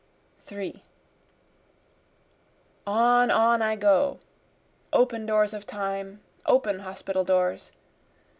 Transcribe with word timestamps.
3 0.47 0.81
On, 2.87 3.29
on 3.29 3.61
I 3.61 3.75
go, 3.75 4.19
(open 4.91 5.27
doors 5.27 5.53
of 5.53 5.67
time! 5.67 6.21
open 6.47 6.79
hospital 6.79 7.23
doors!) 7.23 7.71